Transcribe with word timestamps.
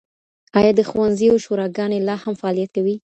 آیا 0.59 0.71
د 0.75 0.81
ښوونځیو 0.89 1.41
شوراګانې 1.45 1.99
لا 2.07 2.15
هم 2.23 2.33
فعالیت 2.41 2.69
کوي؟ 2.75 2.95